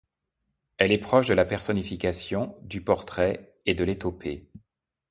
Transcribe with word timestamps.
Elle 0.79 0.91
est 0.91 0.97
proche 0.97 1.27
de 1.27 1.35
la 1.35 1.45
personnification, 1.45 2.57
du 2.63 2.83
portrait 2.83 3.53
et 3.67 3.75
de 3.75 3.83
l'éthopée. 3.83 4.49